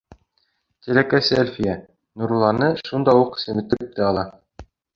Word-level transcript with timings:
Тәләкәсе 0.87 1.37
Әлфиә 1.41 1.75
Нурулланы 2.23 2.71
шунда 2.89 3.17
уҡ 3.23 3.39
семетеп 3.45 3.95
тә 4.01 4.09
ала: 4.11 4.29